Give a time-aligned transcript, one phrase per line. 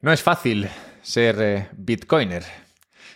[0.00, 0.68] No es fácil
[1.02, 2.44] ser eh, bitcoiner.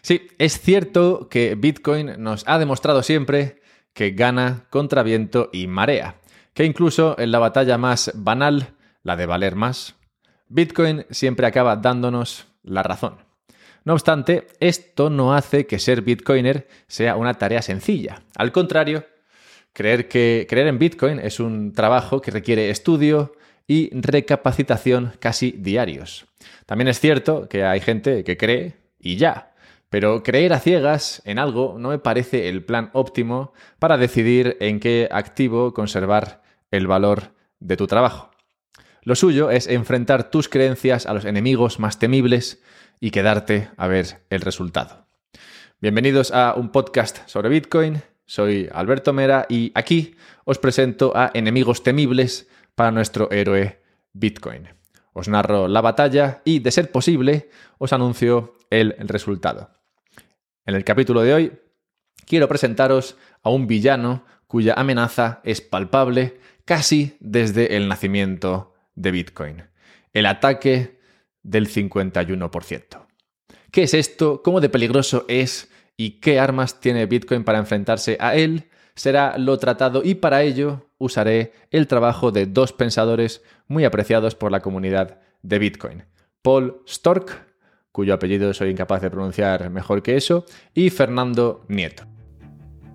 [0.02, 3.62] Sí, es cierto que Bitcoin nos ha demostrado siempre
[3.92, 6.16] que gana contra viento y marea,
[6.54, 8.74] que incluso en la batalla más banal,
[9.04, 9.94] la de valer más,
[10.48, 13.18] Bitcoin siempre acaba dándonos la razón.
[13.84, 18.22] No obstante, esto no hace que ser bitcoiner sea una tarea sencilla.
[18.36, 19.06] Al contrario,
[19.72, 23.34] creer, que, creer en Bitcoin es un trabajo que requiere estudio,
[23.66, 26.26] y recapacitación casi diarios.
[26.66, 29.52] También es cierto que hay gente que cree y ya,
[29.90, 34.80] pero creer a ciegas en algo no me parece el plan óptimo para decidir en
[34.80, 38.30] qué activo conservar el valor de tu trabajo.
[39.02, 42.62] Lo suyo es enfrentar tus creencias a los enemigos más temibles
[43.00, 45.06] y quedarte a ver el resultado.
[45.80, 48.00] Bienvenidos a un podcast sobre Bitcoin.
[48.24, 53.80] Soy Alberto Mera y aquí os presento a enemigos temibles para nuestro héroe
[54.12, 54.68] Bitcoin.
[55.12, 59.70] Os narro la batalla y, de ser posible, os anuncio el resultado.
[60.64, 61.52] En el capítulo de hoy
[62.26, 69.64] quiero presentaros a un villano cuya amenaza es palpable casi desde el nacimiento de Bitcoin.
[70.12, 71.00] El ataque
[71.42, 73.06] del 51%.
[73.70, 74.42] ¿Qué es esto?
[74.42, 75.70] ¿Cómo de peligroso es?
[75.96, 78.70] ¿Y qué armas tiene Bitcoin para enfrentarse a él?
[78.94, 84.52] será lo tratado y para ello usaré el trabajo de dos pensadores muy apreciados por
[84.52, 86.04] la comunidad de Bitcoin.
[86.42, 87.46] Paul Stork,
[87.90, 92.04] cuyo apellido soy incapaz de pronunciar mejor que eso, y Fernando Nieto.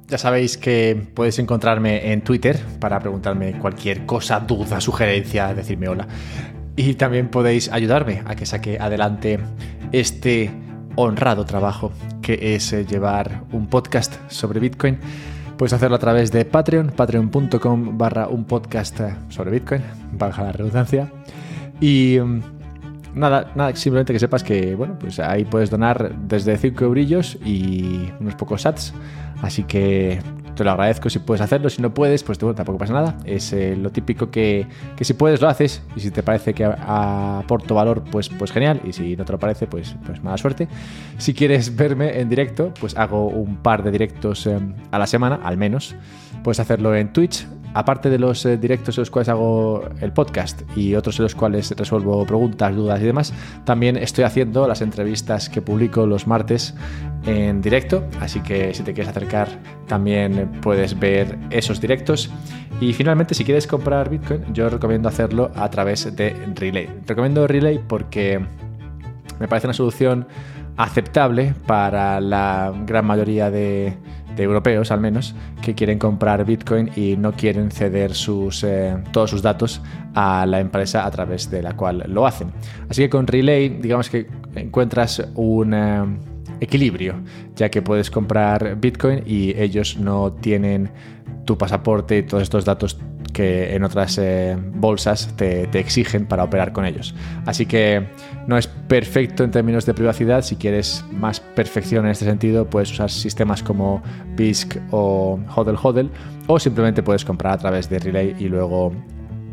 [0.08, 6.08] Ya sabéis que podéis encontrarme en Twitter para preguntarme cualquier cosa, duda, sugerencia, decirme hola.
[6.78, 9.40] Y también podéis ayudarme a que saque adelante
[9.92, 10.50] este
[10.96, 11.92] honrado trabajo
[12.22, 14.98] que es eh, llevar un podcast sobre Bitcoin
[15.58, 21.12] Puedes hacerlo a través de Patreon, patreon.com barra un podcast sobre Bitcoin, baja la redundancia.
[21.82, 22.42] Y mm,
[23.16, 28.12] nada, nada, simplemente que sepas que, bueno, pues ahí puedes donar desde 5 eurillos y
[28.20, 28.94] unos pocos sats.
[29.42, 30.20] Así que
[30.58, 31.70] te lo agradezco si puedes hacerlo.
[31.70, 33.18] Si no puedes, pues tampoco pasa nada.
[33.24, 35.82] Es eh, lo típico que, que, si puedes lo haces.
[35.96, 38.82] Y si te parece que aporto valor, pues, pues genial.
[38.84, 40.68] Y si no te lo parece, pues, pues mala suerte.
[41.18, 45.40] Si quieres verme en directo, pues hago un par de directos em, a la semana,
[45.44, 45.96] al menos.
[46.44, 50.62] Puedes hacerlo en Twitch aparte de los eh, directos en los cuales hago el podcast
[50.76, 53.34] y otros en los cuales resuelvo preguntas, dudas y demás,
[53.66, 56.74] también estoy haciendo las entrevistas que publico los martes
[57.26, 59.50] en directo, así que si te quieres acercar
[59.88, 62.32] también puedes ver esos directos.
[62.82, 66.90] Y finalmente, si quieres comprar Bitcoin, yo recomiendo hacerlo a través de Relay.
[67.06, 68.40] Recomiendo Relay porque
[69.40, 70.28] me parece una solución
[70.78, 73.98] aceptable para la gran mayoría de
[74.44, 79.42] europeos al menos, que quieren comprar Bitcoin y no quieren ceder sus, eh, todos sus
[79.42, 79.82] datos
[80.14, 82.52] a la empresa a través de la cual lo hacen.
[82.90, 86.04] Así que con Relay, digamos que encuentras un eh,
[86.60, 87.16] equilibrio,
[87.56, 90.90] ya que puedes comprar Bitcoin y ellos no tienen
[91.46, 93.00] tu pasaporte y todos estos datos
[93.34, 97.14] que en otras eh, bolsas te, exigen para operar con ellos.
[97.46, 98.08] Así que
[98.48, 100.42] no es perfecto en términos de privacidad.
[100.42, 104.02] Si quieres más perfección en este sentido, puedes usar sistemas como
[104.36, 106.10] BISC o HODL HODL
[106.48, 108.94] o simplemente puedes comprar a través de Relay y luego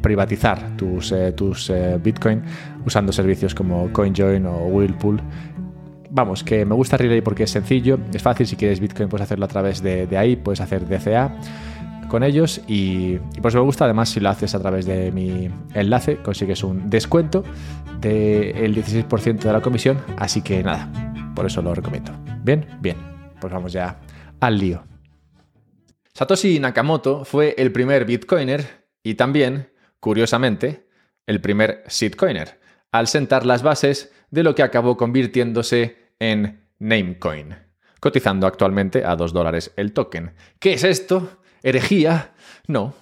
[0.00, 2.42] privatizar tus, eh, tus eh, Bitcoin
[2.86, 5.20] usando servicios como CoinJoin o Whirlpool.
[6.10, 9.46] Vamos, que me gusta Relay porque es sencillo, es fácil, si quieres Bitcoin puedes hacerlo
[9.46, 11.36] a través de, de ahí, puedes hacer DCA
[12.14, 13.86] con ellos y, por eso me gusta.
[13.86, 17.42] Además, si lo haces a través de mi enlace, consigues un descuento
[17.98, 20.00] del 16% de la comisión.
[20.16, 20.88] Así que nada,
[21.34, 22.12] por eso lo recomiendo.
[22.44, 22.98] Bien, bien,
[23.40, 23.98] pues vamos ya
[24.38, 24.84] al lío.
[26.12, 30.86] Satoshi Nakamoto fue el primer Bitcoiner y también, curiosamente,
[31.26, 32.60] el primer Sitcoiner,
[32.92, 37.56] al sentar las bases de lo que acabó convirtiéndose en Namecoin,
[37.98, 40.34] cotizando actualmente a 2 dólares el token.
[40.60, 41.40] ¿Qué es esto?
[41.64, 42.30] Herejía.
[42.68, 42.94] No.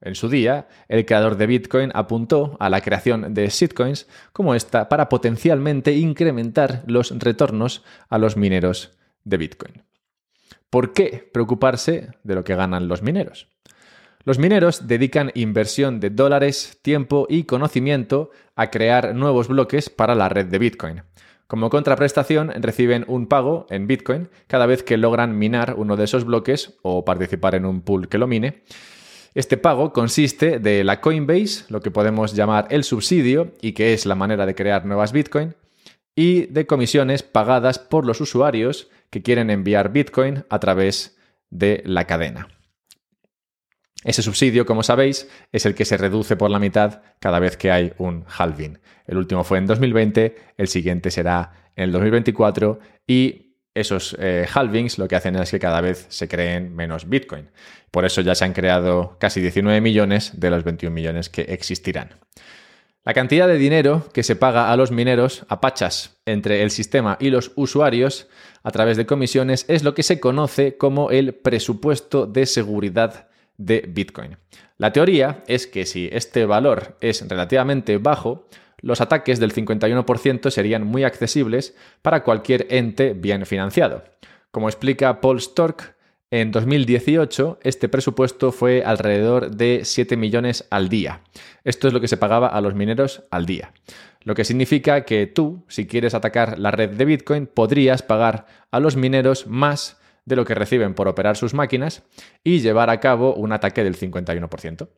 [0.00, 4.88] En su día, el creador de Bitcoin apuntó a la creación de shitcoins como esta
[4.88, 9.82] para potencialmente incrementar los retornos a los mineros de Bitcoin.
[10.70, 13.48] ¿Por qué preocuparse de lo que ganan los mineros?
[14.24, 20.28] Los mineros dedican inversión de dólares, tiempo y conocimiento a crear nuevos bloques para la
[20.28, 21.02] red de Bitcoin.
[21.46, 26.24] Como contraprestación, reciben un pago en Bitcoin cada vez que logran minar uno de esos
[26.24, 28.64] bloques o participar en un pool que lo mine.
[29.34, 34.06] Este pago consiste de la Coinbase, lo que podemos llamar el subsidio y que es
[34.06, 35.54] la manera de crear nuevas Bitcoin,
[36.16, 41.16] y de comisiones pagadas por los usuarios que quieren enviar Bitcoin a través
[41.50, 42.48] de la cadena.
[44.06, 47.72] Ese subsidio, como sabéis, es el que se reduce por la mitad cada vez que
[47.72, 48.78] hay un halving.
[49.04, 54.98] El último fue en 2020, el siguiente será en el 2024 y esos eh, halvings
[54.98, 57.50] lo que hacen es que cada vez se creen menos Bitcoin.
[57.90, 62.10] Por eso ya se han creado casi 19 millones de los 21 millones que existirán.
[63.04, 67.16] La cantidad de dinero que se paga a los mineros a pachas entre el sistema
[67.18, 68.28] y los usuarios
[68.62, 73.25] a través de comisiones es lo que se conoce como el presupuesto de seguridad
[73.58, 74.36] de Bitcoin.
[74.78, 78.48] La teoría es que si este valor es relativamente bajo,
[78.80, 84.04] los ataques del 51% serían muy accesibles para cualquier ente bien financiado.
[84.50, 85.96] Como explica Paul Stork,
[86.30, 91.22] en 2018 este presupuesto fue alrededor de 7 millones al día.
[91.62, 93.72] Esto es lo que se pagaba a los mineros al día.
[94.22, 98.80] Lo que significa que tú, si quieres atacar la red de Bitcoin, podrías pagar a
[98.80, 102.02] los mineros más de lo que reciben por operar sus máquinas
[102.44, 104.88] y llevar a cabo un ataque del 51%.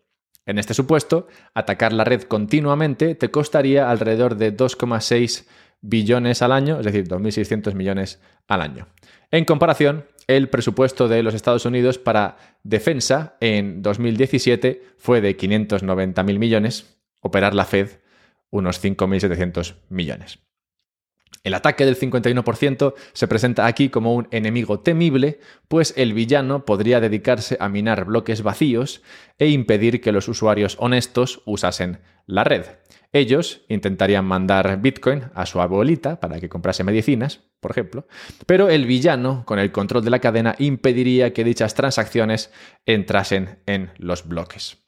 [0.47, 5.47] En este supuesto, atacar la red continuamente te costaría alrededor de 2,6
[5.83, 8.89] billones al año, es decir, 2.600 millones al año.
[9.31, 16.39] En comparación, el presupuesto de los Estados Unidos para defensa en 2017 fue de 590.000
[16.39, 17.91] millones, operar la Fed
[18.51, 20.39] unos 5.700 millones.
[21.45, 27.01] El ataque del 51% se presenta aquí como un enemigo temible, pues el villano podría
[27.01, 29.03] dedicarse a minar bloques vacíos
[29.39, 32.67] e impedir que los usuarios honestos usasen la red.
[33.13, 38.07] Ellos intentarían mandar Bitcoin a su abuelita para que comprase medicinas, por ejemplo,
[38.47, 42.53] pero el villano, con el control de la cadena, impediría que dichas transacciones
[42.85, 44.88] entrasen en los bloques.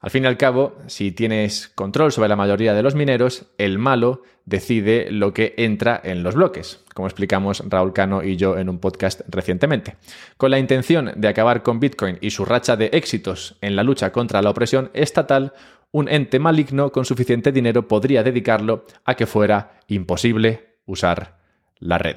[0.00, 3.78] Al fin y al cabo, si tienes control sobre la mayoría de los mineros, el
[3.78, 8.70] malo decide lo que entra en los bloques, como explicamos Raúl Cano y yo en
[8.70, 9.96] un podcast recientemente.
[10.38, 14.10] Con la intención de acabar con Bitcoin y su racha de éxitos en la lucha
[14.10, 15.52] contra la opresión estatal,
[15.92, 21.40] un ente maligno con suficiente dinero podría dedicarlo a que fuera imposible usar
[21.78, 22.16] la red.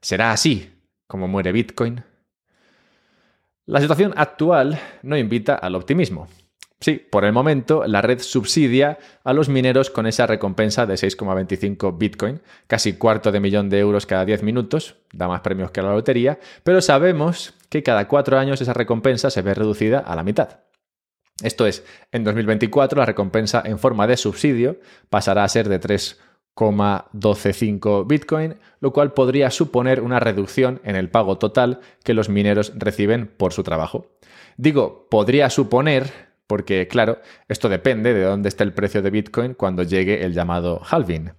[0.00, 0.70] ¿Será así
[1.08, 2.04] como muere Bitcoin?
[3.66, 6.28] La situación actual no invita al optimismo.
[6.82, 11.96] Sí, por el momento la red subsidia a los mineros con esa recompensa de 6,25
[11.96, 15.94] Bitcoin, casi cuarto de millón de euros cada 10 minutos, da más premios que la
[15.94, 20.58] lotería, pero sabemos que cada cuatro años esa recompensa se ve reducida a la mitad.
[21.40, 28.06] Esto es, en 2024 la recompensa en forma de subsidio pasará a ser de 3,125
[28.06, 33.28] Bitcoin, lo cual podría suponer una reducción en el pago total que los mineros reciben
[33.28, 34.08] por su trabajo.
[34.56, 39.84] Digo, podría suponer porque claro, esto depende de dónde esté el precio de Bitcoin cuando
[39.84, 41.32] llegue el llamado halving.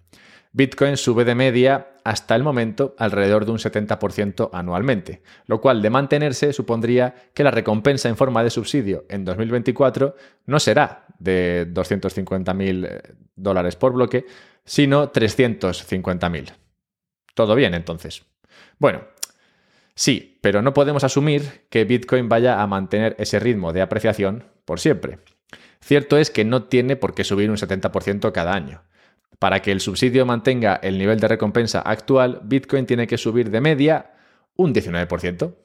[0.54, 5.92] Bitcoin sube de media hasta el momento alrededor de un 70% anualmente, lo cual de
[5.92, 10.15] mantenerse supondría que la recompensa en forma de subsidio en 2024
[10.48, 13.01] no será de 250.000 eh,
[13.36, 14.25] dólares por bloque,
[14.65, 16.54] sino 350.000.
[17.36, 18.25] Todo bien entonces.
[18.80, 19.04] Bueno,
[19.95, 24.80] sí, pero no podemos asumir que Bitcoin vaya a mantener ese ritmo de apreciación por
[24.80, 25.19] siempre.
[25.81, 28.84] Cierto es que no tiene por qué subir un 70% cada año.
[29.40, 33.60] Para que el subsidio mantenga el nivel de recompensa actual, Bitcoin tiene que subir de
[33.60, 34.13] media
[34.56, 35.56] un 19%.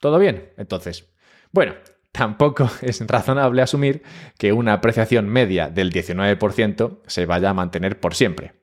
[0.00, 0.52] ¿Todo bien?
[0.56, 1.12] Entonces,
[1.52, 1.74] bueno,
[2.12, 4.02] tampoco es razonable asumir
[4.38, 8.54] que una apreciación media del 19% se vaya a mantener por siempre.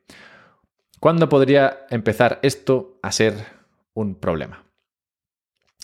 [0.98, 3.34] ¿Cuándo podría empezar esto a ser
[3.94, 4.69] un problema?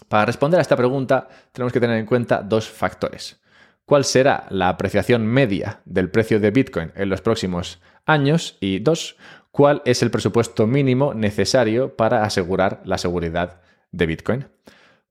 [0.08, 3.40] Para responder a esta pregunta tenemos que tener en cuenta dos factores
[3.86, 9.16] cuál será la apreciación media del precio de Bitcoin en los próximos años y dos,
[9.52, 13.60] cuál es el presupuesto mínimo necesario para asegurar la seguridad
[13.92, 14.48] de Bitcoin.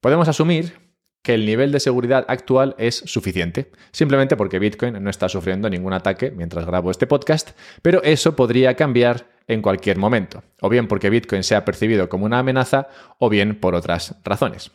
[0.01, 0.85] Podemos asumir
[1.25, 5.91] que el nivel de seguridad actual es suficiente, simplemente porque Bitcoin no está sufriendo ningún
[5.91, 11.10] ataque mientras grabo este podcast, pero eso podría cambiar en cualquier momento, o bien porque
[11.10, 14.72] Bitcoin sea percibido como una amenaza, o bien por otras razones.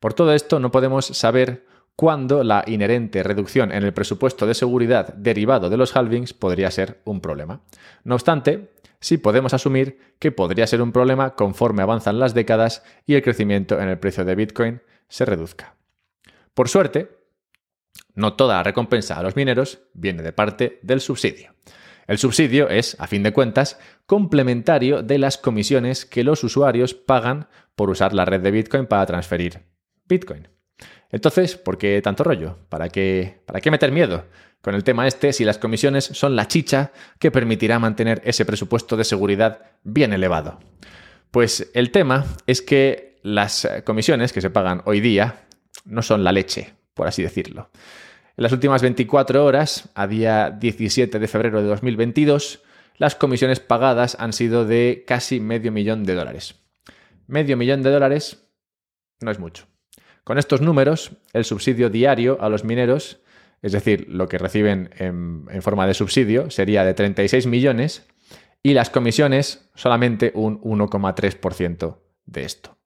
[0.00, 1.66] Por todo esto no podemos saber
[1.96, 7.02] cuando la inherente reducción en el presupuesto de seguridad derivado de los halvings podría ser
[7.04, 7.60] un problema.
[8.04, 13.16] No obstante, sí podemos asumir que podría ser un problema conforme avanzan las décadas y
[13.16, 15.74] el crecimiento en el precio de Bitcoin se reduzca.
[16.60, 17.08] Por suerte,
[18.14, 21.54] no toda la recompensa a los mineros viene de parte del subsidio.
[22.06, 27.48] El subsidio es, a fin de cuentas, complementario de las comisiones que los usuarios pagan
[27.74, 29.62] por usar la red de Bitcoin para transferir
[30.06, 30.48] Bitcoin.
[31.08, 32.58] Entonces, ¿por qué tanto rollo?
[32.68, 34.26] ¿Para qué, ¿Para qué meter miedo
[34.60, 38.98] con el tema este si las comisiones son la chicha que permitirá mantener ese presupuesto
[38.98, 40.60] de seguridad bien elevado?
[41.30, 45.46] Pues el tema es que las comisiones que se pagan hoy día
[45.84, 47.70] no son la leche, por así decirlo.
[48.36, 52.62] En las últimas 24 horas, a día 17 de febrero de 2022,
[52.96, 56.56] las comisiones pagadas han sido de casi medio millón de dólares.
[57.26, 58.46] Medio millón de dólares
[59.20, 59.66] no es mucho.
[60.24, 63.20] Con estos números, el subsidio diario a los mineros,
[63.62, 68.06] es decir, lo que reciben en, forma de subsidio, sería de 36 millones
[68.62, 72.79] y las comisiones solamente un 1,3% de esto.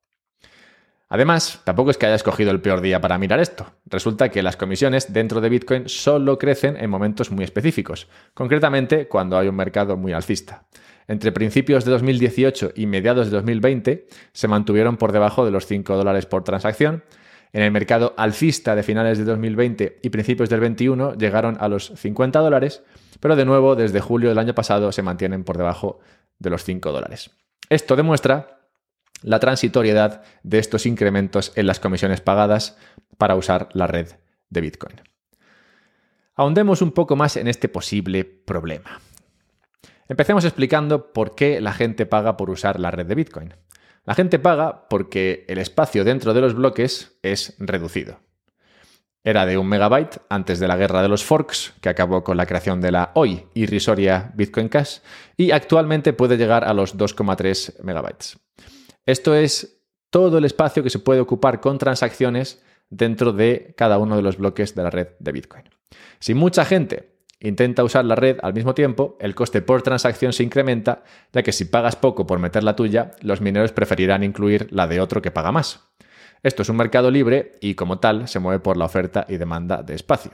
[1.08, 3.66] Además, tampoco es que haya escogido el peor día para mirar esto.
[3.86, 9.36] Resulta que las comisiones dentro de Bitcoin solo crecen en momentos muy específicos, concretamente cuando
[9.36, 10.64] hay un mercado muy alcista.
[11.06, 15.96] Entre principios de 2018 y mediados de 2020 se mantuvieron por debajo de los 5
[15.96, 17.04] dólares por transacción.
[17.52, 21.92] En el mercado alcista de finales de 2020 y principios del 21 llegaron a los
[21.94, 22.82] 50 dólares,
[23.20, 26.00] pero de nuevo desde julio del año pasado se mantienen por debajo
[26.38, 27.30] de los 5 dólares.
[27.68, 28.63] Esto demuestra
[29.24, 32.76] la transitoriedad de estos incrementos en las comisiones pagadas
[33.16, 34.08] para usar la red
[34.50, 35.00] de Bitcoin.
[36.36, 39.00] Ahondemos un poco más en este posible problema.
[40.08, 43.54] Empecemos explicando por qué la gente paga por usar la red de Bitcoin.
[44.04, 48.20] La gente paga porque el espacio dentro de los bloques es reducido.
[49.22, 52.44] Era de un megabyte antes de la guerra de los forks, que acabó con la
[52.44, 54.98] creación de la hoy irrisoria Bitcoin Cash,
[55.38, 58.38] y actualmente puede llegar a los 2,3 megabytes.
[59.06, 64.16] Esto es todo el espacio que se puede ocupar con transacciones dentro de cada uno
[64.16, 65.64] de los bloques de la red de Bitcoin.
[66.20, 70.42] Si mucha gente intenta usar la red al mismo tiempo, el coste por transacción se
[70.42, 74.86] incrementa, ya que si pagas poco por meter la tuya, los mineros preferirán incluir la
[74.86, 75.80] de otro que paga más.
[76.42, 79.82] Esto es un mercado libre y como tal se mueve por la oferta y demanda
[79.82, 80.32] de espacio.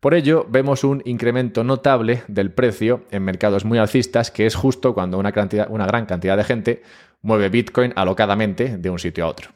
[0.00, 4.94] Por ello, vemos un incremento notable del precio en mercados muy alcistas, que es justo
[4.94, 5.34] cuando una,
[5.70, 6.82] una gran cantidad de gente
[7.22, 9.50] mueve Bitcoin alocadamente de un sitio a otro.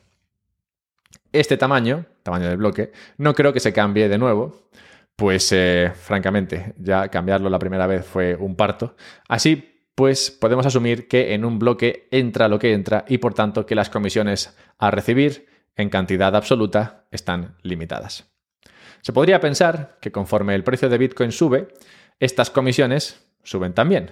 [1.32, 4.68] Este tamaño, tamaño del bloque, no creo que se cambie de nuevo,
[5.16, 8.96] pues eh, francamente, ya cambiarlo la primera vez fue un parto.
[9.28, 13.66] Así pues, podemos asumir que en un bloque entra lo que entra y por tanto
[13.66, 18.28] que las comisiones a recibir en cantidad absoluta están limitadas.
[19.00, 21.68] Se podría pensar que conforme el precio de Bitcoin sube,
[22.20, 24.10] estas comisiones suben también.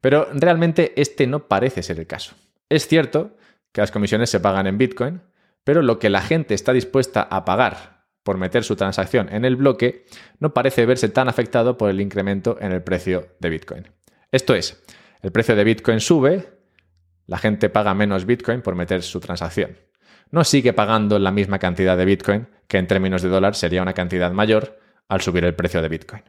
[0.00, 2.34] Pero realmente este no parece ser el caso.
[2.68, 3.36] Es cierto
[3.72, 5.22] que las comisiones se pagan en Bitcoin,
[5.64, 9.56] pero lo que la gente está dispuesta a pagar por meter su transacción en el
[9.56, 10.06] bloque
[10.40, 13.88] no parece verse tan afectado por el incremento en el precio de Bitcoin.
[14.32, 14.82] Esto es,
[15.22, 16.48] el precio de Bitcoin sube,
[17.26, 19.76] la gente paga menos Bitcoin por meter su transacción.
[20.30, 23.94] No sigue pagando la misma cantidad de Bitcoin, que en términos de dólar sería una
[23.94, 26.22] cantidad mayor al subir el precio de Bitcoin.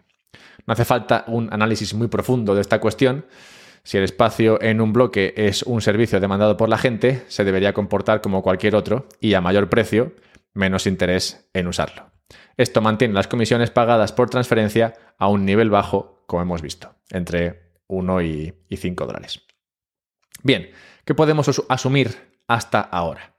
[0.67, 3.25] No hace falta un análisis muy profundo de esta cuestión,
[3.87, 7.71] si el espacio en un bloque es un servicio demandado por la gente, se debería
[7.71, 10.13] comportar como cualquier otro y a mayor precio,
[10.53, 12.11] menos interés en usarlo.
[12.57, 17.71] Esto mantiene las comisiones pagadas por transferencia a un nivel bajo, como hemos visto, entre
[17.87, 19.41] 1 y 5 dólares.
[20.43, 20.69] Bien,
[21.05, 23.37] ¿qué podemos asumir hasta ahora?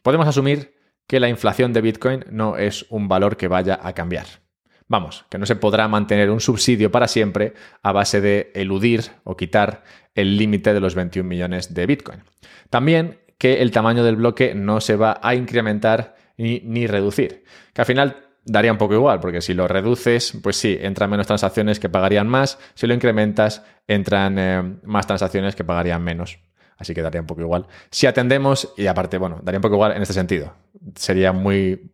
[0.00, 0.74] Podemos asumir
[1.06, 4.43] que la inflación de Bitcoin no es un valor que vaya a cambiar.
[4.86, 9.36] Vamos, que no se podrá mantener un subsidio para siempre a base de eludir o
[9.36, 9.82] quitar
[10.14, 12.22] el límite de los 21 millones de Bitcoin.
[12.68, 17.44] También que el tamaño del bloque no se va a incrementar ni, reducir.
[17.72, 21.26] Que al final daría un poco igual, porque si lo reduces, pues sí, entran menos
[21.26, 22.58] transacciones que pagarían más.
[22.74, 26.38] Si lo incrementas, entran eh, más transacciones que pagarían menos.
[26.76, 27.66] Así que daría un poco igual.
[27.90, 30.54] Si atendemos, y aparte, bueno, daría un poco igual en este sentido.
[30.94, 31.92] Sería muy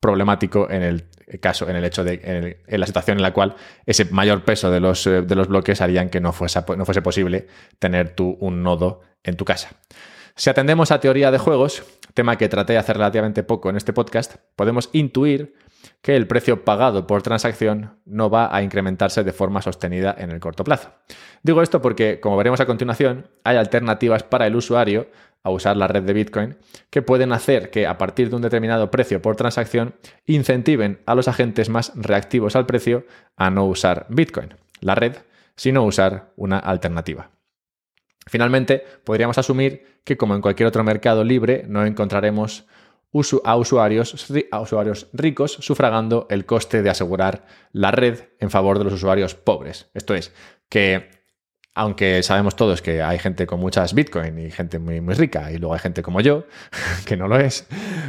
[0.00, 1.04] problemático en el
[1.40, 3.54] caso, en el hecho de, en, la situación en la cual
[3.86, 7.02] ese mayor peso de los, eh, de los bloques harían que no fuese, no fuese
[7.02, 7.46] posible
[7.78, 9.70] tener tú un nodo en tu casa.
[10.34, 11.82] Si atendemos a teoría de juegos,
[12.14, 15.54] tema que traté de hacer relativamente poco en este podcast, podemos intuir
[16.00, 20.40] que el precio pagado por transacción no va a incrementarse de forma sostenida en el
[20.40, 20.90] corto plazo.
[21.42, 25.08] Digo esto porque, como veremos a continuación, hay alternativas para el usuario
[25.42, 26.56] a usar la red de Bitcoin
[26.90, 29.94] que pueden hacer que a partir de un determinado precio por transacción
[30.24, 33.06] incentiven a los agentes más reactivos al precio
[33.36, 35.16] a no usar Bitcoin, la red,
[35.56, 37.30] sino usar una alternativa.
[38.26, 42.66] Finalmente, podríamos asumir que como en cualquier otro mercado libre no encontraremos
[43.44, 48.84] a usuarios, a usuarios ricos sufragando el coste de asegurar la red en favor de
[48.84, 49.90] los usuarios pobres.
[49.92, 50.32] Esto es,
[50.68, 51.21] que
[51.74, 55.58] aunque sabemos todos que hay gente con muchas Bitcoin y gente muy, muy rica, y
[55.58, 56.44] luego hay gente como yo,
[57.06, 57.66] que no lo es,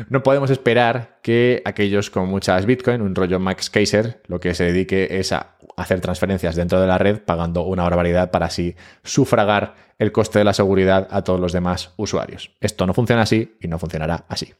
[0.10, 4.66] no podemos esperar que aquellos con muchas Bitcoin, un rollo Max Kaiser, lo que se
[4.66, 9.76] dedique es a hacer transferencias dentro de la red pagando una barbaridad para así sufragar
[9.98, 12.52] el coste de la seguridad a todos los demás usuarios.
[12.60, 14.54] Esto no funciona así y no funcionará así.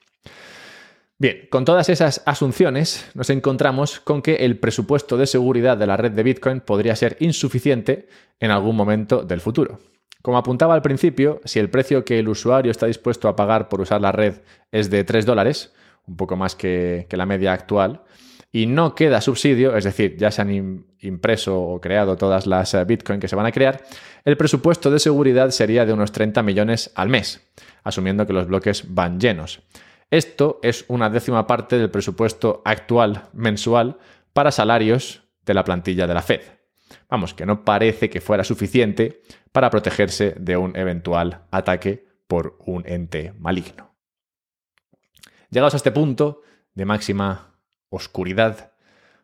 [1.20, 5.96] Bien, con todas esas asunciones nos encontramos con que el presupuesto de seguridad de la
[5.96, 8.08] red de Bitcoin podría ser insuficiente
[8.40, 9.80] en algún momento del futuro.
[10.24, 13.82] Como apuntaba al principio, si el precio que el usuario está dispuesto a pagar por
[13.82, 14.36] usar la red
[14.72, 15.74] es de 3 dólares,
[16.08, 18.04] un poco más que, la media actual,
[18.52, 22.86] y no queda subsidio, es decir, ya se han impreso o creado todas las eh,
[22.86, 23.84] Bitcoin que se van a crear,
[24.26, 27.46] el presupuesto de seguridad sería de unos 30 millones al mes,
[27.84, 29.62] asumiendo que los bloques van llenos.
[30.10, 33.98] Esto es una décima parte del presupuesto actual mensual
[34.34, 36.42] para salarios de la plantilla de la Fed.
[37.10, 42.88] Vamos, que no parece que fuera suficiente para protegerse de un eventual ataque por un
[42.88, 43.96] ente maligno.
[45.50, 46.42] Llegados a este punto
[46.74, 48.74] de máxima oscuridad,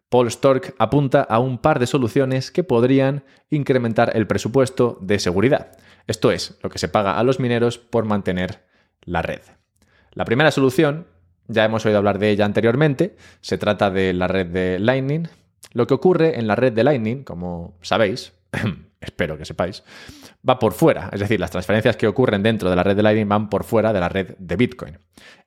[0.09, 5.77] Paul Stork apunta a un par de soluciones que podrían incrementar el presupuesto de seguridad,
[6.09, 8.65] esto es, lo que se paga a los mineros por mantener
[9.01, 9.41] la red.
[10.13, 11.07] La primera solución,
[11.47, 15.27] ya hemos oído hablar de ella anteriormente, se trata de la red de Lightning.
[15.73, 18.33] Lo que ocurre en la red de Lightning, como sabéis,
[19.01, 19.83] espero que sepáis,
[20.47, 23.29] va por fuera, es decir, las transferencias que ocurren dentro de la red de Lightning
[23.29, 24.97] van por fuera de la red de Bitcoin.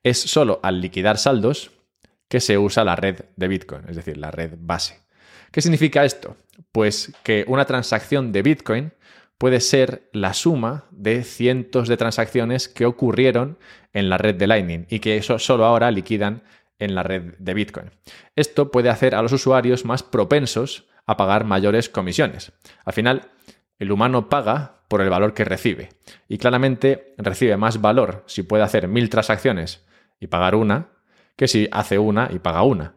[0.03, 1.71] Es solo al liquidar saldos
[2.27, 4.99] que se usa la red de Bitcoin, es decir, la red base.
[5.51, 6.35] ¿Qué significa esto?
[6.71, 8.91] Pues que una transacción de Bitcoin
[9.43, 13.57] puede ser la suma de cientos de transacciones que ocurrieron
[13.91, 16.43] en la red de Lightning y que eso solo ahora liquidan
[16.79, 17.91] en la red de Bitcoin.
[18.37, 22.53] Esto puede hacer a los usuarios más propensos a pagar mayores comisiones.
[22.85, 23.31] Al final,
[23.79, 25.89] el humano paga por el valor que recibe
[26.29, 29.85] y claramente recibe más valor si puede hacer mil transacciones
[30.21, 30.87] y pagar una
[31.35, 32.95] que si hace una y paga una.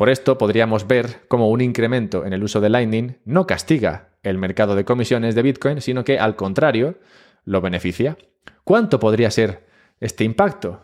[0.00, 4.38] Por esto podríamos ver cómo un incremento en el uso de Lightning no castiga el
[4.38, 6.98] mercado de comisiones de Bitcoin, sino que al contrario
[7.44, 8.16] lo beneficia.
[8.64, 9.68] ¿Cuánto podría ser
[10.00, 10.80] este impacto?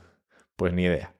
[0.54, 1.14] Pues ni idea.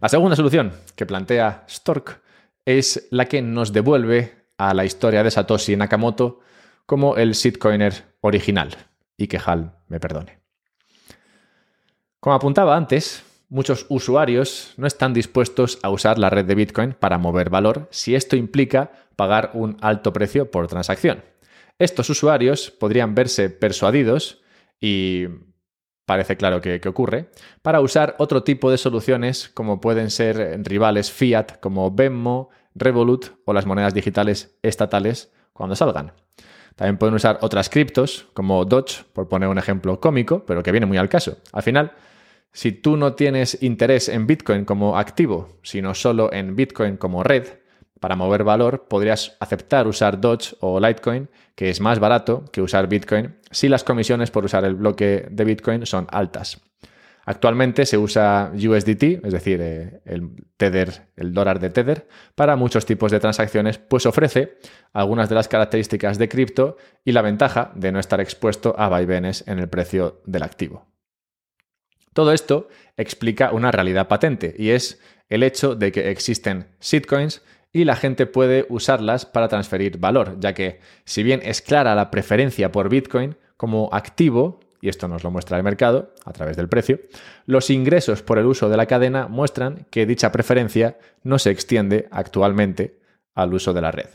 [0.00, 2.22] La segunda solución que plantea Stork
[2.64, 6.40] es la que nos devuelve a la historia de Satoshi Nakamoto
[6.86, 8.76] como el shitcoiner original,
[9.16, 10.40] y que Hal me perdone.
[12.18, 17.18] Como apuntaba antes, muchos usuarios no están dispuestos a usar la red de Bitcoin para
[17.18, 21.24] mover valor si esto implica pagar un alto precio por transacción.
[21.78, 24.42] Estos usuarios podrían verse persuadidos
[24.80, 25.26] y
[26.04, 27.30] parece claro que, ocurre,
[27.62, 33.52] para usar otro tipo de soluciones como pueden ser rivales fiat como Venmo, Revolut o
[33.52, 36.12] las monedas digitales estatales cuando salgan.
[36.76, 40.86] También pueden usar otras criptos como Doge, por poner un ejemplo cómico, pero que viene
[40.86, 41.38] muy al caso.
[41.52, 41.92] Al final,
[42.52, 47.46] si tú no tienes interés en Bitcoin como activo, sino solo en Bitcoin como red,
[48.00, 52.88] para mover valor podrías aceptar usar Doge o Litecoin, que es más barato que usar
[52.88, 56.60] Bitcoin, si las comisiones por usar el bloque de Bitcoin son altas.
[57.24, 62.86] Actualmente se usa USDT, es decir, eh, el Tether, el dólar de Tether, para muchos
[62.86, 64.56] tipos de transacciones, pues ofrece
[64.94, 69.44] algunas de las características de cripto y la ventaja de no estar expuesto a vaivenes
[69.46, 70.86] en el precio del activo.
[72.18, 77.84] Todo esto explica una realidad patente y es el hecho de que existen shitcoins y
[77.84, 82.72] la gente puede usarlas para transferir valor, ya que si bien es clara la preferencia
[82.72, 86.98] por Bitcoin como activo, y esto nos lo muestra el mercado a través del precio,
[87.46, 92.08] los ingresos por el uso de la cadena muestran que dicha preferencia no se extiende
[92.10, 92.98] actualmente
[93.36, 94.08] al uso de la red.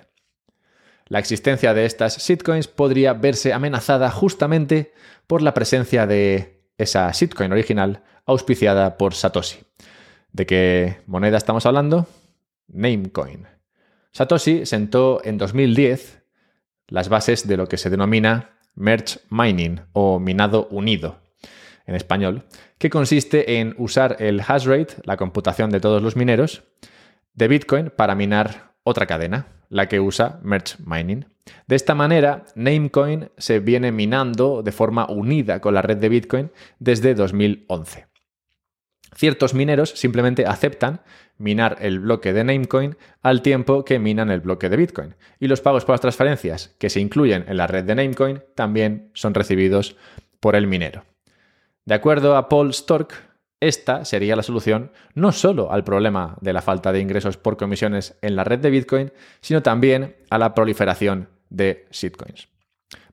[1.07, 4.91] La existencia de estas shitcoins podría verse amenazada justamente
[5.25, 9.59] por la presencia de esa shitcoin original auspiciada por Satoshi.
[10.31, 12.07] ¿De qué moneda estamos hablando?
[12.67, 13.47] Namecoin.
[14.11, 16.23] Satoshi sentó en 2010
[16.87, 21.19] las bases de lo que se denomina Merge Mining o minado unido
[21.85, 22.45] en español,
[22.77, 26.63] que consiste en usar el hash rate, la computación de todos los mineros,
[27.33, 31.25] de Bitcoin para minar otra cadena, la que usa Merge Mining.
[31.67, 36.51] De esta manera, Namecoin se viene minando de forma unida con la red de Bitcoin
[36.79, 38.07] desde 2011.
[39.15, 41.01] Ciertos mineros simplemente aceptan
[41.37, 45.15] minar el bloque de Namecoin al tiempo que minan el bloque de Bitcoin.
[45.39, 49.11] Y los pagos por las transferencias que se incluyen en la red de Namecoin también
[49.13, 49.97] son recibidos
[50.39, 51.05] por el minero.
[51.85, 53.13] De acuerdo a Paul Stork,
[53.59, 58.17] esta sería la solución no solo al problema de la falta de ingresos por comisiones
[58.21, 62.49] en la red de Bitcoin, sino también a la proliferación de shitcoins.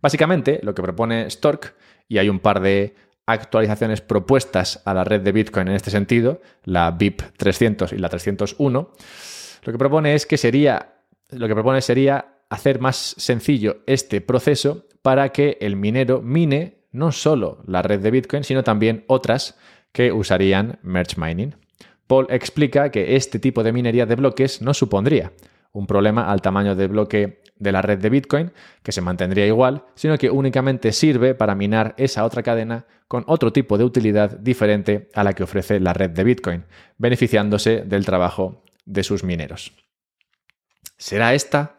[0.02, 1.74] Básicamente, lo que propone Stork,
[2.08, 2.94] y hay un par de
[3.26, 8.08] actualizaciones propuestas a la red de Bitcoin en este sentido, la BIP 300 y la
[8.08, 8.92] 301,
[9.62, 10.94] lo que propone es que sería,
[11.30, 17.12] lo que propone sería hacer más sencillo este proceso para que el minero mine no
[17.12, 19.56] solo la red de Bitcoin, sino también otras
[19.92, 21.54] que usarían merge mining.
[22.06, 25.32] Paul explica que este tipo de minería de bloques no supondría
[25.72, 28.50] un problema al tamaño de bloque de la red de Bitcoin,
[28.82, 33.52] que se mantendría igual, sino que únicamente sirve para minar esa otra cadena con otro
[33.52, 36.64] tipo de utilidad diferente a la que ofrece la red de Bitcoin,
[36.98, 39.72] beneficiándose del trabajo de sus mineros.
[40.96, 41.76] ¿Será esta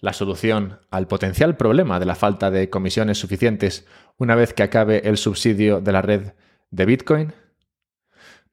[0.00, 5.08] la solución al potencial problema de la falta de comisiones suficientes una vez que acabe
[5.08, 6.32] el subsidio de la red
[6.70, 7.32] de Bitcoin?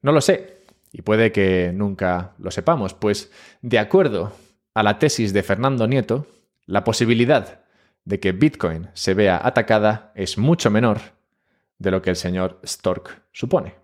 [0.02, 0.58] No lo sé,
[0.92, 3.30] y puede que nunca lo sepamos, pues
[3.62, 4.32] de acuerdo
[4.74, 6.26] a la tesis de Fernando Nieto,
[6.68, 7.64] la posibilidad
[8.04, 11.00] de que Bitcoin se vea atacada es mucho menor
[11.78, 13.74] de lo que el señor Stork supone.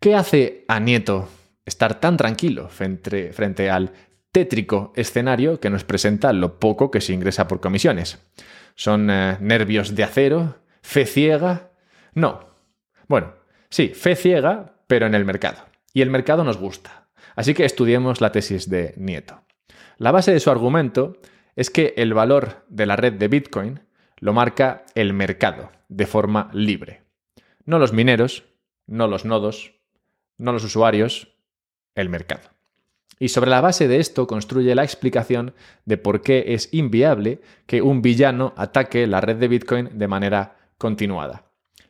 [0.00, 1.28] ¿Qué hace a Nieto
[1.66, 3.92] estar tan tranquilo frente, al
[4.30, 8.18] tétrico escenario que nos presenta lo poco que se ingresa por comisiones?
[8.76, 10.58] ¿Son eh, nervios de acero?
[10.82, 11.72] ¿Fe ciega?
[12.14, 12.46] No.
[13.08, 13.34] Bueno,
[13.70, 15.58] sí, fe ciega, pero en el mercado.
[15.92, 17.08] Y el mercado nos gusta.
[17.34, 19.42] Así que estudiemos la tesis de Nieto.
[19.96, 21.18] La base de su argumento
[21.58, 23.80] es que el valor de la red de Bitcoin
[24.20, 27.02] lo marca el mercado de forma libre.
[27.64, 28.44] No los mineros,
[28.86, 29.74] no los nodos,
[30.36, 31.34] no los usuarios,
[31.96, 32.48] el mercado.
[33.18, 35.52] Y sobre la base de esto construye la explicación
[35.84, 40.58] de por qué es inviable que un villano ataque la red de Bitcoin de manera
[40.78, 41.46] continuada.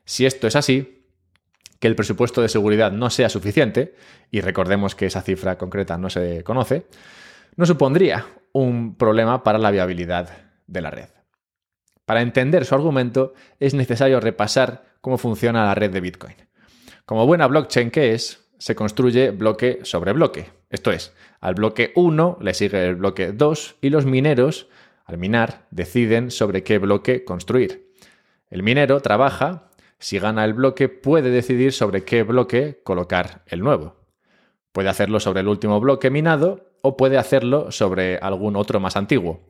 [0.06, 1.04] Si esto es así,
[1.78, 3.94] que el presupuesto de seguridad no sea suficiente,
[4.30, 6.86] y recordemos que esa cifra concreta no se conoce,
[7.58, 10.30] no supondría un problema para la viabilidad
[10.68, 11.08] de la red.
[12.06, 16.36] Para entender su argumento es necesario repasar cómo funciona la red de Bitcoin.
[17.04, 20.50] Como buena blockchain que es, se construye bloque sobre bloque.
[20.70, 24.68] Esto es, al bloque 1 le sigue el bloque 2 y los mineros,
[25.04, 27.90] al minar, deciden sobre qué bloque construir.
[28.50, 33.96] El minero trabaja, si gana el bloque puede decidir sobre qué bloque colocar el nuevo.
[34.70, 39.40] Puede hacerlo sobre el último bloque minado o puede hacerlo sobre algún otro más antiguo.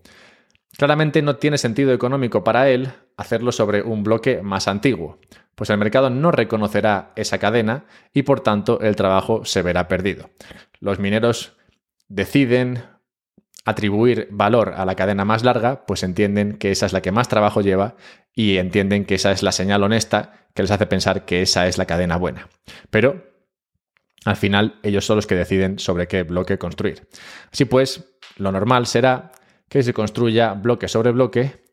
[0.77, 5.19] Claramente no tiene sentido económico para él hacerlo sobre un bloque más antiguo,
[5.55, 10.31] pues el mercado no reconocerá esa cadena y por tanto el trabajo se verá perdido.
[10.79, 11.57] Los mineros
[12.09, 12.85] deciden
[13.64, 17.29] atribuir valor a la cadena más larga, pues entienden que esa es la que más
[17.29, 17.97] trabajo lleva
[18.33, 21.77] y entienden que esa es la señal honesta que les hace pensar que esa es
[21.77, 22.49] la cadena buena.
[22.88, 23.28] Pero
[24.24, 27.07] al final ellos son los que deciden sobre qué bloque construir.
[27.52, 29.33] Así pues, lo normal será
[29.68, 31.64] que se construya bloque sobre bloque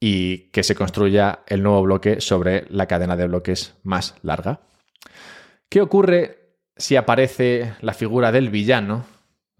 [0.00, 4.60] y que se construya el nuevo bloque sobre la cadena de bloques más larga.
[5.68, 9.06] ¿Qué ocurre si aparece la figura del villano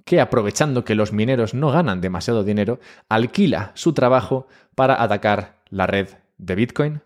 [0.05, 5.87] que, aprovechando que los mineros no ganan demasiado dinero, alquila su trabajo para atacar la
[5.87, 7.01] red de Bitcoin?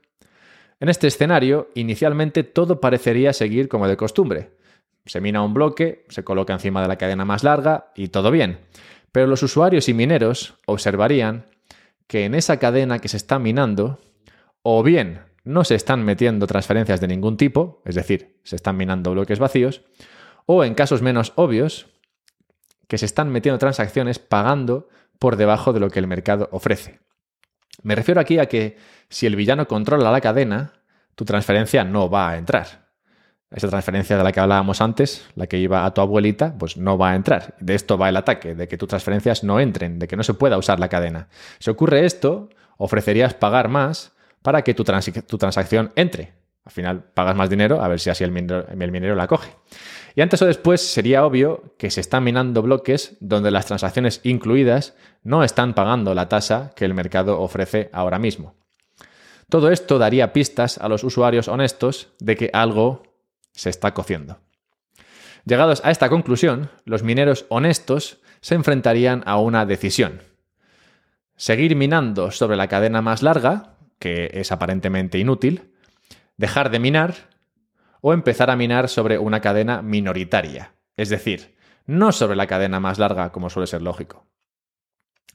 [0.81, 4.58] En este escenario, inicialmente todo parecería seguir como de costumbre.
[5.09, 8.61] Se mina un bloque, se coloca encima de la cadena más larga y todo bien.
[9.11, 11.47] Pero los usuarios y mineros observarían
[12.07, 14.01] que en esa cadena que se está minando,
[14.63, 19.13] o bien no se están metiendo transferencias de ningún tipo, es decir, se están minando
[19.13, 19.83] bloques vacíos,
[20.45, 21.87] o en casos menos obvios,
[22.87, 27.01] que se están metiendo transacciones pagando por debajo de lo que el mercado ofrece.
[27.83, 28.77] Me refiero aquí a que
[29.09, 30.75] si el villano controla la cadena,
[31.15, 32.88] tu transferencia no va a entrar
[33.51, 36.99] esa transferencia de la que hablábamos antes, la que iba a tu abuelita, pues no
[36.99, 37.55] va a entrar.
[37.61, 40.35] De esto va el ataque, de que tus transferencias no entren, de que no se
[40.35, 41.29] pueda usar la cadena.
[41.59, 46.35] Si ocurre esto, ofrecerías pagar más para que tu, transacción entre.
[46.65, 49.51] Al final pagas más dinero a ver si así el minero, el minero la coge.
[50.15, 54.95] Y antes o después sería obvio que se están minando bloques donde las transacciones incluidas
[55.23, 58.55] no están pagando la tasa que el mercado ofrece ahora mismo.
[59.49, 63.08] Todo esto daría pistas a los usuarios honestos de que algo
[63.59, 64.39] se está cociendo.
[65.45, 70.23] Llegados a esta conclusión, los mineros honestos se enfrentarían a una decisión.
[71.35, 75.73] Seguir minando sobre la cadena más larga, que es aparentemente inútil,
[76.37, 77.15] dejar de minar
[78.01, 83.01] o empezar a minar sobre una cadena minoritaria, es decir, no sobre la cadena más
[83.01, 84.29] larga como suele ser lógico.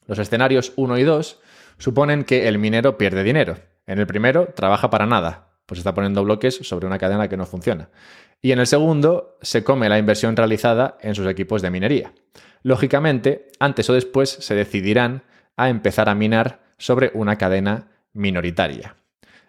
[0.07, 1.41] Los escenarios 1 y 2
[1.77, 3.57] suponen que el minero pierde dinero.
[3.85, 7.45] En el primero trabaja para nada, pues está poniendo bloques sobre una cadena que no
[7.45, 7.89] funciona.
[8.41, 12.13] Y en el segundo, se come la inversión realizada en sus equipos de minería.
[12.61, 15.23] Lógicamente, antes o después se decidirán
[15.55, 18.95] a empezar a minar sobre una cadena minoritaria.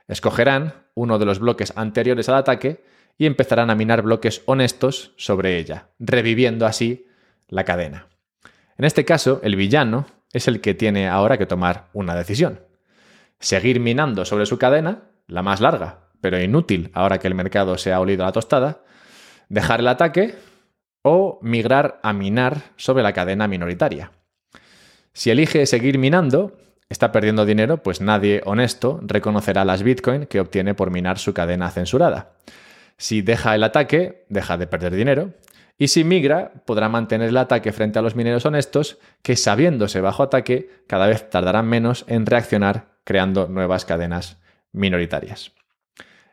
[0.07, 2.85] Escogerán uno de los bloques anteriores al ataque
[3.19, 7.07] y empezarán a minar bloques honestos sobre ella, reviviendo así
[7.49, 8.09] la cadena.
[8.77, 12.61] En este caso, el villano es el que tiene ahora que tomar una decisión.
[13.39, 17.93] Seguir minando sobre su cadena, la más larga, pero inútil ahora que el mercado se
[17.93, 18.81] ha olido a la tostada,
[19.51, 20.37] dejar el ataque
[21.03, 24.11] o migrar a minar sobre la cadena minoritaria.
[25.13, 26.57] Si elige seguir minando,
[26.89, 31.71] está perdiendo dinero, pues nadie honesto reconocerá las Bitcoin que obtiene por minar su cadena
[31.71, 32.37] censurada.
[32.97, 35.35] Si deja el ataque, deja de perder dinero.
[35.77, 40.23] Y si migra, podrá mantener el ataque frente a los mineros honestos que, sabiéndose bajo
[40.23, 44.39] ataque, cada vez tardarán menos en reaccionar creando nuevas cadenas
[44.73, 45.53] minoritarias.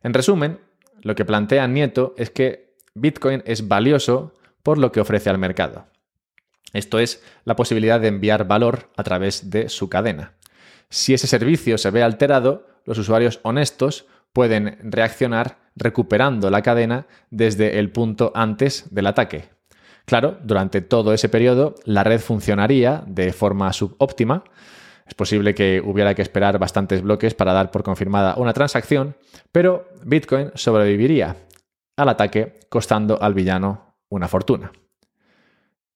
[0.03, 0.59] En resumen,
[1.01, 4.33] lo que plantea Nieto es que Bitcoin es valioso
[4.63, 5.87] por lo que ofrece al mercado.
[6.73, 10.33] Esto es la posibilidad de enviar valor a través de su cadena.
[10.89, 17.79] Si ese servicio se ve alterado, los usuarios honestos pueden reaccionar recuperando la cadena desde
[17.79, 19.49] el punto antes del ataque.
[20.05, 24.43] Claro, durante todo ese periodo la red funcionaría de forma subóptima.
[25.11, 29.17] Es posible que hubiera que esperar bastantes bloques para dar por confirmada una transacción,
[29.51, 31.35] pero Bitcoin sobreviviría
[31.97, 34.71] al ataque costando al villano una fortuna.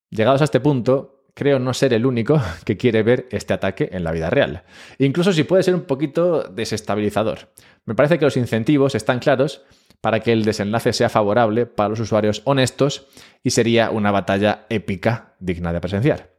[0.09, 4.03] Llegados a este punto, creo no ser el único que quiere ver este ataque en
[4.03, 4.63] la vida real.
[4.97, 7.53] Incluso si puede ser un poquito desestabilizador.
[7.85, 9.63] Me parece que los incentivos están claros
[10.01, 13.07] para que el desenlace sea favorable para los usuarios honestos
[13.43, 16.34] y sería una batalla épica digna de presenciar.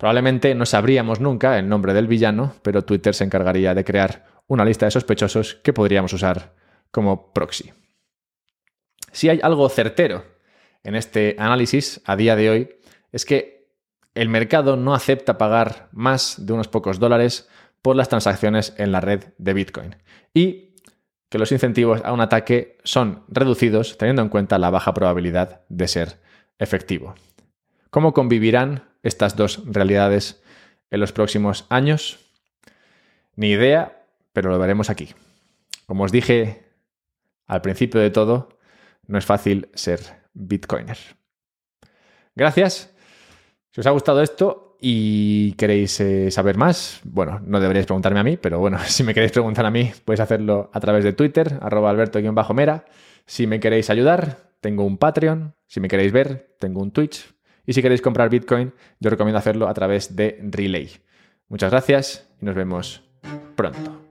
[0.00, 4.64] Probablemente no sabríamos nunca el nombre del villano, pero Twitter se encargaría de crear una
[4.64, 6.54] lista de sospechosos que podríamos usar
[6.90, 7.70] como proxy.
[9.12, 10.24] Si hay algo certero
[10.84, 12.70] en este análisis a día de hoy,
[13.12, 13.68] es que
[14.14, 17.50] el mercado no acepta pagar más de unos pocos dólares
[17.82, 19.96] por las transacciones en la red de Bitcoin
[20.32, 20.76] y
[21.28, 25.88] que los incentivos a un ataque son reducidos teniendo en cuenta la baja probabilidad de
[25.88, 26.22] ser
[26.58, 27.14] efectivo.
[27.90, 30.42] ¿Cómo convivirán estas dos realidades
[30.90, 32.18] en los próximos años?
[33.36, 35.14] Ni idea, pero lo veremos aquí.
[35.86, 36.64] Como os dije
[37.46, 38.58] al principio de todo,
[39.06, 40.00] no es fácil ser
[40.34, 40.98] Bitcoiner.
[42.34, 42.94] Gracias
[43.72, 48.24] si os ha gustado esto y queréis eh, saber más, bueno, no deberéis preguntarme a
[48.24, 51.58] mí, pero bueno, si me queréis preguntar a mí, podéis hacerlo a través de Twitter,
[51.60, 52.84] arroba alberto-mera.
[53.26, 55.54] Si me queréis ayudar, tengo un Patreon.
[55.68, 57.32] Si me queréis ver, tengo un Twitch.
[57.70, 60.90] Y si queréis comprar Bitcoin, yo recomiendo hacerlo a través de Relay.
[61.48, 63.04] Muchas gracias y nos vemos
[63.54, 64.09] pronto.